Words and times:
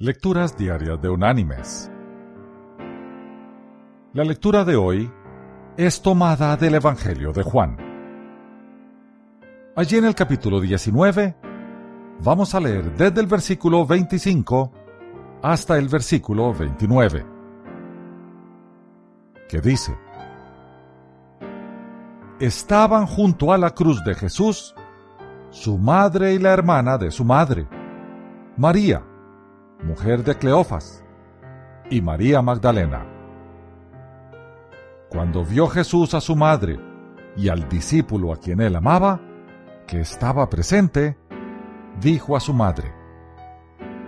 Lecturas 0.00 0.56
Diarias 0.56 1.02
de 1.02 1.08
Unánimes. 1.08 1.90
La 4.12 4.22
lectura 4.22 4.64
de 4.64 4.76
hoy 4.76 5.10
es 5.76 6.00
tomada 6.00 6.56
del 6.56 6.76
Evangelio 6.76 7.32
de 7.32 7.42
Juan. 7.42 7.76
Allí 9.74 9.96
en 9.96 10.04
el 10.04 10.14
capítulo 10.14 10.60
19 10.60 11.34
vamos 12.22 12.54
a 12.54 12.60
leer 12.60 12.96
desde 12.96 13.20
el 13.20 13.26
versículo 13.26 13.84
25 13.84 14.72
hasta 15.42 15.76
el 15.76 15.88
versículo 15.88 16.54
29, 16.54 17.26
que 19.48 19.60
dice, 19.60 19.98
Estaban 22.38 23.04
junto 23.04 23.52
a 23.52 23.58
la 23.58 23.70
cruz 23.70 24.04
de 24.04 24.14
Jesús 24.14 24.76
su 25.50 25.76
madre 25.76 26.34
y 26.34 26.38
la 26.38 26.52
hermana 26.52 26.98
de 26.98 27.10
su 27.10 27.24
madre, 27.24 27.66
María, 28.56 29.02
mujer 29.82 30.24
de 30.24 30.34
Cleofas, 30.36 31.04
y 31.90 32.02
María 32.02 32.42
Magdalena. 32.42 33.06
Cuando 35.08 35.44
vio 35.44 35.66
Jesús 35.68 36.14
a 36.14 36.20
su 36.20 36.36
madre 36.36 36.78
y 37.36 37.48
al 37.48 37.68
discípulo 37.68 38.32
a 38.32 38.36
quien 38.36 38.60
él 38.60 38.76
amaba, 38.76 39.20
que 39.86 40.00
estaba 40.00 40.50
presente, 40.50 41.16
dijo 42.00 42.36
a 42.36 42.40
su 42.40 42.52
madre, 42.52 42.92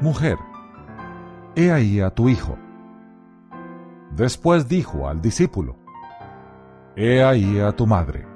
Mujer, 0.00 0.38
he 1.54 1.70
ahí 1.70 2.00
a 2.00 2.10
tu 2.10 2.28
hijo. 2.28 2.56
Después 4.12 4.68
dijo 4.68 5.08
al 5.08 5.20
discípulo, 5.20 5.76
He 6.94 7.22
ahí 7.22 7.60
a 7.60 7.72
tu 7.72 7.86
madre. 7.86 8.26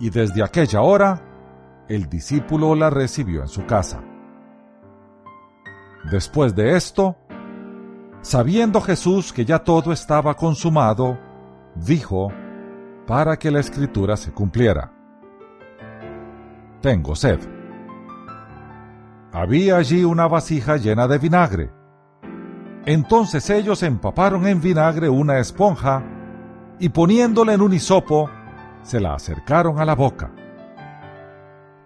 Y 0.00 0.10
desde 0.10 0.42
aquella 0.42 0.80
hora, 0.80 1.22
el 1.88 2.08
discípulo 2.08 2.74
la 2.74 2.90
recibió 2.90 3.42
en 3.42 3.48
su 3.48 3.64
casa. 3.66 4.02
Después 6.04 6.54
de 6.54 6.76
esto, 6.76 7.16
sabiendo 8.22 8.80
Jesús 8.80 9.32
que 9.32 9.44
ya 9.44 9.58
todo 9.58 9.92
estaba 9.92 10.34
consumado, 10.34 11.18
dijo, 11.74 12.32
para 13.06 13.38
que 13.38 13.50
la 13.50 13.60
escritura 13.60 14.16
se 14.16 14.32
cumpliera, 14.32 14.92
Tengo 16.80 17.14
sed. 17.14 17.38
Había 19.32 19.76
allí 19.76 20.02
una 20.02 20.26
vasija 20.26 20.78
llena 20.78 21.06
de 21.06 21.18
vinagre. 21.18 21.70
Entonces 22.86 23.50
ellos 23.50 23.82
empaparon 23.82 24.46
en 24.46 24.62
vinagre 24.62 25.10
una 25.10 25.38
esponja 25.38 26.02
y 26.78 26.88
poniéndola 26.88 27.52
en 27.52 27.60
un 27.60 27.74
hisopo, 27.74 28.30
se 28.82 28.98
la 28.98 29.14
acercaron 29.14 29.78
a 29.78 29.84
la 29.84 29.94
boca. 29.94 30.32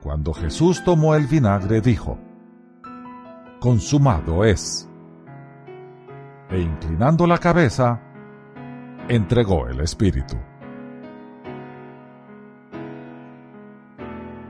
Cuando 0.00 0.32
Jesús 0.32 0.84
tomó 0.84 1.16
el 1.16 1.26
vinagre, 1.26 1.80
dijo, 1.80 2.18
consumado 3.64 4.44
es. 4.44 4.86
E 6.50 6.60
inclinando 6.60 7.26
la 7.26 7.38
cabeza, 7.38 7.98
entregó 9.08 9.68
el 9.68 9.80
Espíritu. 9.80 10.36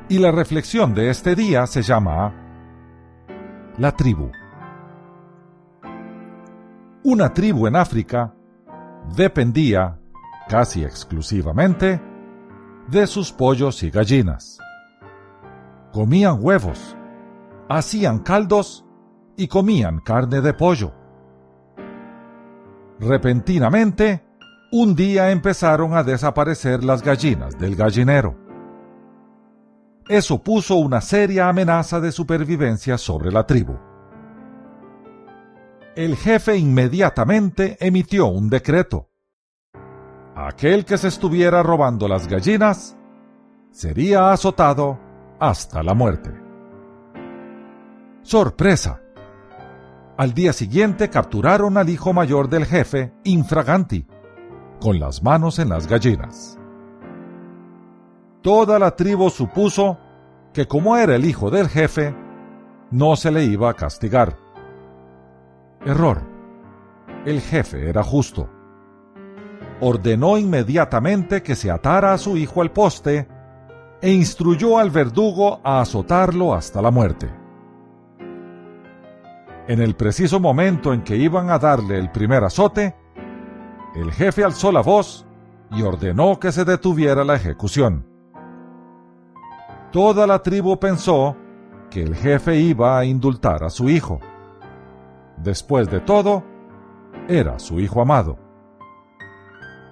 Y 0.09 0.19
la 0.19 0.33
reflexión 0.33 0.95
de 0.95 1.11
este 1.11 1.37
día 1.37 1.65
se 1.69 1.83
llama 1.83 2.34
La 3.79 3.93
tribu. 3.93 4.33
Una 7.05 7.33
tribu 7.33 7.69
en 7.69 7.77
África 7.77 8.34
dependía, 9.15 9.97
casi 10.49 10.83
exclusivamente, 10.83 12.03
de 12.89 13.06
sus 13.06 13.31
pollos 13.31 13.81
y 13.84 13.91
gallinas. 13.91 14.59
Comían 15.93 16.39
huevos, 16.41 16.97
hacían 17.69 18.19
caldos 18.19 18.84
y 19.37 19.49
comían 19.49 20.01
carne 20.01 20.41
de 20.41 20.55
pollo. 20.55 20.93
Repentinamente, 23.01 24.25
un 24.73 24.95
día 24.95 25.31
empezaron 25.31 25.95
a 25.95 26.03
desaparecer 26.03 26.83
las 26.83 27.03
gallinas 27.03 27.59
del 27.59 27.77
gallinero. 27.77 28.37
Eso 30.09 30.43
puso 30.43 30.77
una 30.77 31.00
seria 31.00 31.49
amenaza 31.49 32.00
de 32.00 32.12
supervivencia 32.12 32.99
sobre 32.99 33.33
la 33.33 33.47
tribu. 33.47 33.78
El 35.97 36.17
jefe 36.17 36.56
inmediatamente 36.56 37.77
emitió 37.81 38.27
un 38.27 38.50
decreto. 38.50 39.11
Aquel 40.34 40.84
que 40.84 40.99
se 40.99 41.09
estuviera 41.09 41.62
robando 41.62 42.09
las 42.09 42.27
gallinas 42.27 42.97
sería 43.71 44.33
azotado 44.33 44.99
hasta 45.39 45.83
la 45.83 45.94
muerte. 45.94 46.31
Sorpresa. 48.23 49.03
Al 50.16 50.32
día 50.32 50.52
siguiente 50.52 51.10
capturaron 51.10 51.76
al 51.76 51.88
hijo 51.88 52.12
mayor 52.12 52.48
del 52.48 52.66
jefe, 52.66 53.12
infraganti, 53.25 54.06
con 54.80 55.00
las 55.00 55.25
manos 55.25 55.58
en 55.58 55.70
las 55.70 55.88
gallinas. 55.88 56.56
Toda 58.41 58.78
la 58.78 58.94
tribu 58.94 59.28
supuso 59.28 59.98
que 60.52 60.69
como 60.69 60.97
era 60.97 61.16
el 61.16 61.25
hijo 61.25 61.50
del 61.50 61.69
jefe, 61.69 62.14
no 62.92 63.16
se 63.16 63.32
le 63.32 63.44
iba 63.44 63.69
a 63.69 63.75
castigar. 63.75 64.38
Error. 65.84 66.22
El 67.26 67.41
jefe 67.41 67.88
era 67.88 68.04
justo. 68.04 68.48
Ordenó 69.81 70.38
inmediatamente 70.38 71.42
que 71.42 71.56
se 71.56 71.72
atara 71.72 72.12
a 72.12 72.19
su 72.19 72.36
hijo 72.36 72.62
al 72.62 72.70
poste 72.70 73.26
e 74.00 74.12
instruyó 74.12 74.78
al 74.78 74.91
verdugo 74.91 75.60
a 75.64 75.81
azotarlo 75.81 76.54
hasta 76.54 76.81
la 76.81 76.92
muerte. 76.92 77.44
En 79.66 79.80
el 79.80 79.94
preciso 79.97 80.41
momento 80.41 80.92
en 80.92 81.02
que 81.02 81.16
iban 81.16 81.48
a 81.48 81.58
darle 81.58 81.98
el 81.98 82.10
primer 82.10 82.44
azote, 82.44 82.94
el 83.94 84.12
jefe 84.12 84.44
alzó 84.44 84.70
la 84.70 84.82
voz 84.82 85.26
y 85.70 85.82
ordenó 85.82 86.38
que 86.38 86.52
se 86.52 86.66
detuviera 86.66 87.25
la 87.25 87.36
ejecución. 87.36 88.06
Toda 89.91 90.26
la 90.26 90.42
tribu 90.42 90.78
pensó 90.78 91.36
que 91.88 92.02
el 92.02 92.14
jefe 92.14 92.56
iba 92.56 92.98
a 92.98 93.04
indultar 93.06 93.64
a 93.64 93.70
su 93.70 93.88
hijo. 93.88 94.20
Después 95.38 95.91
de 95.91 96.00
todo, 96.00 96.44
era 97.28 97.58
su 97.58 97.81
hijo 97.81 98.02
amado. 98.02 98.36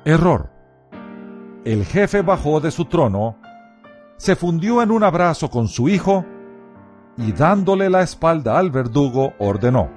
Error. 0.04 0.50
El 1.64 1.86
jefe 1.86 2.20
bajó 2.20 2.60
de 2.60 2.72
su 2.72 2.86
trono, 2.86 3.38
se 4.16 4.36
fundió 4.36 4.82
en 4.82 4.90
un 4.90 5.02
abrazo 5.02 5.48
con 5.48 5.68
su 5.68 5.88
hijo 5.88 6.26
y 7.24 7.30
dándole 7.30 7.88
la 7.88 8.02
espalda 8.02 8.58
al 8.58 8.70
verdugo 8.72 9.34
ordenó, 9.38 9.88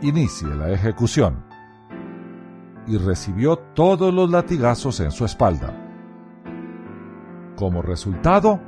inicie 0.00 0.48
la 0.48 0.70
ejecución. 0.70 1.44
Y 2.86 2.96
recibió 2.98 3.56
todos 3.56 4.14
los 4.14 4.30
latigazos 4.30 5.00
en 5.00 5.10
su 5.10 5.24
espalda. 5.24 5.74
Como 7.56 7.82
resultado, 7.82 8.60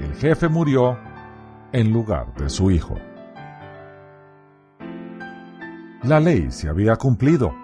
el 0.00 0.14
jefe 0.14 0.48
murió 0.48 0.98
en 1.72 1.92
lugar 1.92 2.34
de 2.34 2.48
su 2.48 2.70
hijo. 2.70 2.96
La 6.02 6.18
ley 6.20 6.50
se 6.50 6.68
había 6.68 6.96
cumplido. 6.96 7.54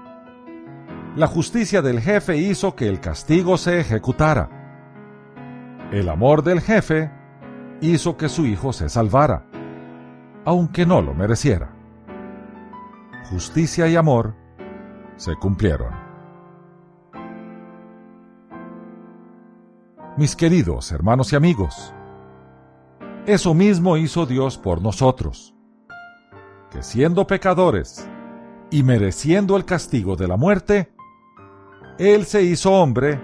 La 1.17 1.27
justicia 1.27 1.83
del 1.83 2.01
jefe 2.01 2.37
hizo 2.37 2.77
que 2.77 2.89
el 2.89 3.01
castigo 3.01 3.57
se 3.57 3.81
ejecutara. 3.81 4.51
El 5.91 6.09
amor 6.09 6.43
del 6.43 6.61
jefe 6.61 7.11
hizo 7.91 8.17
que 8.17 8.29
su 8.29 8.47
hijo 8.47 8.73
se 8.73 8.89
salvara, 8.89 9.47
aunque 10.45 10.87
no 10.87 11.03
lo 11.03 11.15
mereciera. 11.15 11.71
Justicia 13.31 13.89
y 13.89 13.97
amor 13.97 14.35
se 15.17 15.35
cumplieron. 15.37 15.93
Mis 20.17 20.37
queridos 20.37 20.93
hermanos 20.93 21.33
y 21.33 21.37
amigos, 21.37 21.93
eso 23.27 23.55
mismo 23.55 23.97
hizo 23.97 24.27
Dios 24.27 24.59
por 24.59 24.81
nosotros, 24.81 25.55
que 26.71 26.83
siendo 26.83 27.27
pecadores 27.27 28.09
y 28.71 28.83
mereciendo 28.83 29.57
el 29.57 29.65
castigo 29.65 30.15
de 30.15 30.29
la 30.29 30.37
muerte, 30.37 30.95
Él 31.99 32.25
se 32.25 32.43
hizo 32.43 32.73
hombre 32.73 33.21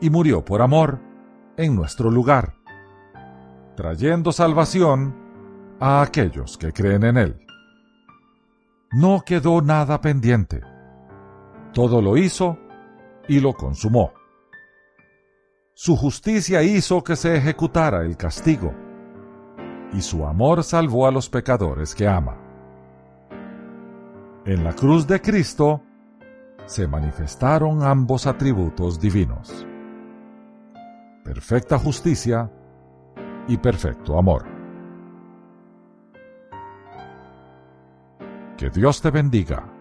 y 0.00 0.10
murió 0.10 0.44
por 0.44 0.62
amor 0.62 1.00
en 1.56 1.76
nuestro 1.76 2.10
lugar 2.10 2.56
trayendo 3.76 4.32
salvación 4.32 5.14
a 5.78 6.02
aquellos 6.02 6.58
que 6.58 6.72
creen 6.72 7.04
en 7.04 7.16
Él. 7.18 7.46
No 8.90 9.22
quedó 9.24 9.60
nada 9.60 10.00
pendiente. 10.00 10.62
Todo 11.72 12.00
lo 12.00 12.16
hizo 12.16 12.58
y 13.28 13.38
lo 13.40 13.52
consumó. 13.52 14.12
Su 15.74 15.94
justicia 15.94 16.62
hizo 16.62 17.04
que 17.04 17.16
se 17.16 17.36
ejecutara 17.36 18.00
el 18.00 18.16
castigo, 18.16 18.72
y 19.92 20.00
su 20.00 20.26
amor 20.26 20.64
salvó 20.64 21.06
a 21.06 21.10
los 21.10 21.28
pecadores 21.28 21.94
que 21.94 22.08
ama. 22.08 22.38
En 24.46 24.64
la 24.64 24.72
cruz 24.72 25.06
de 25.06 25.20
Cristo 25.20 25.82
se 26.64 26.88
manifestaron 26.88 27.82
ambos 27.82 28.26
atributos 28.26 28.98
divinos. 28.98 29.66
Perfecta 31.22 31.78
justicia 31.78 32.50
y 33.48 33.56
perfecto 33.56 34.18
amor. 34.18 34.44
Que 38.56 38.70
Dios 38.70 39.02
te 39.02 39.10
bendiga. 39.10 39.75